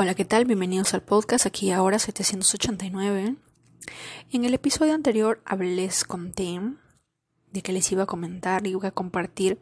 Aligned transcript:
Hola, 0.00 0.14
¿qué 0.14 0.24
tal? 0.24 0.44
Bienvenidos 0.44 0.94
al 0.94 1.02
podcast 1.02 1.44
aquí 1.44 1.72
ahora 1.72 1.98
789. 1.98 3.34
En 4.30 4.44
el 4.44 4.54
episodio 4.54 4.94
anterior 4.94 5.42
les 5.58 6.04
conté 6.04 6.60
de 7.50 7.62
que 7.62 7.72
les 7.72 7.90
iba 7.90 8.04
a 8.04 8.06
comentar 8.06 8.64
y 8.64 8.70
iba 8.70 8.86
a 8.86 8.92
compartir 8.92 9.58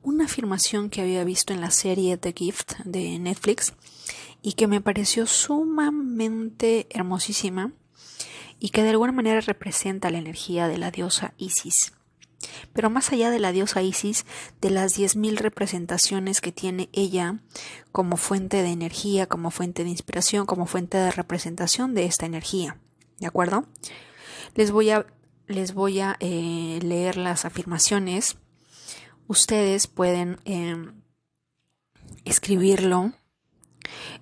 una 0.00 0.26
afirmación 0.26 0.90
que 0.90 1.00
había 1.00 1.24
visto 1.24 1.52
en 1.52 1.60
la 1.60 1.72
serie 1.72 2.16
The 2.16 2.32
Gift 2.32 2.74
de 2.84 3.18
Netflix 3.18 3.74
y 4.42 4.52
que 4.52 4.68
me 4.68 4.80
pareció 4.80 5.26
sumamente 5.26 6.86
hermosísima 6.90 7.72
y 8.60 8.68
que 8.68 8.84
de 8.84 8.90
alguna 8.90 9.10
manera 9.10 9.40
representa 9.40 10.10
la 10.10 10.18
energía 10.18 10.68
de 10.68 10.78
la 10.78 10.92
diosa 10.92 11.34
Isis. 11.36 11.94
Pero 12.72 12.90
más 12.90 13.12
allá 13.12 13.30
de 13.30 13.38
la 13.38 13.52
diosa 13.52 13.82
Isis, 13.82 14.26
de 14.60 14.70
las 14.70 14.98
10.000 14.98 15.36
representaciones 15.38 16.40
que 16.40 16.52
tiene 16.52 16.88
ella 16.92 17.40
como 17.92 18.16
fuente 18.16 18.62
de 18.62 18.70
energía, 18.70 19.26
como 19.26 19.50
fuente 19.50 19.84
de 19.84 19.90
inspiración, 19.90 20.46
como 20.46 20.66
fuente 20.66 20.98
de 20.98 21.10
representación 21.10 21.94
de 21.94 22.04
esta 22.04 22.26
energía. 22.26 22.78
¿De 23.18 23.26
acuerdo? 23.26 23.66
Les 24.54 24.70
voy 24.70 24.90
a, 24.90 25.06
les 25.46 25.74
voy 25.74 26.00
a 26.00 26.16
eh, 26.20 26.78
leer 26.82 27.16
las 27.16 27.44
afirmaciones. 27.44 28.38
Ustedes 29.26 29.86
pueden 29.86 30.38
em, 30.44 31.02
escribirlo, 32.24 33.12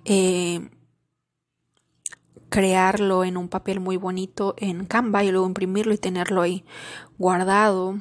eh, 0.05 0.69
crearlo 2.49 3.23
en 3.23 3.37
un 3.37 3.47
papel 3.47 3.79
muy 3.79 3.97
bonito 3.97 4.55
en 4.57 4.85
Canva 4.85 5.23
y 5.23 5.31
luego 5.31 5.47
imprimirlo 5.47 5.93
y 5.93 5.97
tenerlo 5.97 6.41
ahí 6.41 6.65
guardado 7.17 7.99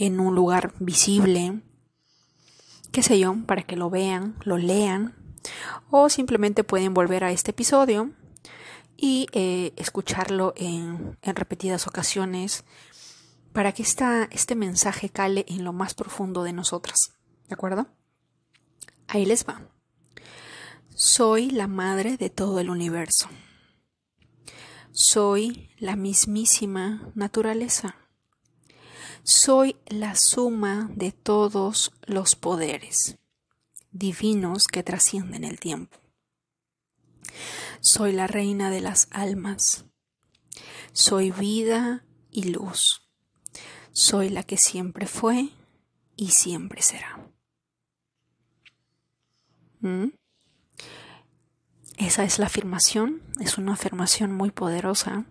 en 0.00 0.18
un 0.18 0.34
lugar 0.34 0.72
visible, 0.80 1.60
qué 2.90 3.02
sé 3.02 3.18
yo, 3.18 3.36
para 3.46 3.62
que 3.62 3.76
lo 3.76 3.90
vean, 3.90 4.34
lo 4.44 4.56
lean, 4.56 5.14
o 5.90 6.08
simplemente 6.08 6.64
pueden 6.64 6.94
volver 6.94 7.22
a 7.22 7.32
este 7.32 7.50
episodio 7.50 8.10
y 8.96 9.26
eh, 9.32 9.74
escucharlo 9.76 10.54
en, 10.56 11.18
repetidas 11.22 11.86
ocasiones 11.86 12.64
para 13.52 13.72
que 13.72 13.82
esta, 13.82 14.24
este 14.30 14.54
mensaje 14.54 15.10
cale 15.10 15.44
en 15.48 15.64
lo 15.64 15.74
más 15.74 15.92
profundo 15.92 16.44
de 16.44 16.54
nosotras. 16.54 17.12
¿De 17.48 17.54
acuerdo? 17.54 17.86
Ahí 19.06 19.26
les 19.26 19.46
va. 19.46 19.68
Soy 20.94 21.50
la 21.50 21.66
madre 21.66 22.16
de 22.16 22.30
todo 22.30 22.58
el 22.58 22.70
universo. 22.70 23.28
Soy 24.92 25.68
la 25.78 25.94
mismísima 25.94 27.12
naturaleza. 27.14 27.99
Soy 29.22 29.76
la 29.86 30.16
suma 30.16 30.90
de 30.94 31.12
todos 31.12 31.92
los 32.06 32.36
poderes 32.36 33.18
divinos 33.92 34.66
que 34.66 34.82
trascienden 34.82 35.44
el 35.44 35.58
tiempo. 35.58 35.98
Soy 37.80 38.12
la 38.12 38.26
reina 38.26 38.70
de 38.70 38.80
las 38.80 39.08
almas. 39.10 39.84
Soy 40.92 41.30
vida 41.30 42.04
y 42.30 42.44
luz. 42.44 43.08
Soy 43.92 44.28
la 44.28 44.42
que 44.42 44.56
siempre 44.56 45.06
fue 45.06 45.50
y 46.16 46.30
siempre 46.30 46.82
será. 46.82 47.26
¿Mm? 49.80 50.08
Esa 51.96 52.24
es 52.24 52.38
la 52.38 52.46
afirmación, 52.46 53.22
es 53.40 53.58
una 53.58 53.74
afirmación 53.74 54.32
muy 54.32 54.50
poderosa. 54.50 55.26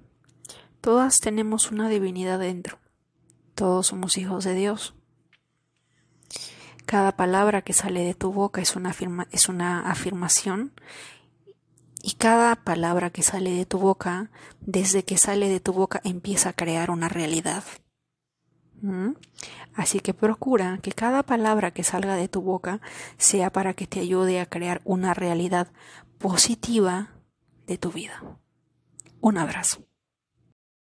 Todas 0.82 1.20
tenemos 1.20 1.72
una 1.72 1.90
divinidad 1.90 2.40
dentro. 2.40 2.80
Todos 3.60 3.88
somos 3.88 4.18
hijos 4.18 4.46
de 4.46 4.56
Dios. 4.56 4.96
Cada 6.86 7.18
palabra 7.18 7.62
que 7.62 7.74
sale 7.74 8.06
de 8.06 8.14
tu 8.14 8.32
boca 8.32 8.62
es 8.62 8.78
una, 8.78 8.96
es 9.32 9.50
una 9.50 9.92
afirmación 9.92 10.72
y 12.02 12.14
cada 12.14 12.56
palabra 12.56 13.10
que 13.10 13.22
sale 13.22 13.52
de 13.52 13.66
tu 13.66 13.78
boca, 13.78 14.32
desde 14.62 15.04
que 15.04 15.18
sale 15.18 15.50
de 15.50 15.60
tu 15.60 15.74
boca, 15.74 16.00
empieza 16.06 16.52
a 16.52 16.54
crear 16.54 16.90
una 16.90 17.10
realidad. 17.10 17.66
¿Mm? 18.82 19.16
Así 19.76 20.00
que 20.00 20.14
procura 20.14 20.80
que 20.82 20.94
cada 20.94 21.24
palabra 21.24 21.72
que 21.72 21.84
salga 21.84 22.16
de 22.16 22.30
tu 22.30 22.40
boca 22.40 22.80
sea 23.18 23.52
para 23.52 23.74
que 23.74 23.88
te 23.88 24.00
ayude 24.00 24.40
a 24.40 24.46
crear 24.46 24.80
una 24.86 25.14
realidad 25.14 25.68
positiva 26.18 27.10
de 27.68 27.78
tu 27.78 27.92
vida. 27.92 28.24
Un 29.20 29.38
abrazo. 29.38 29.89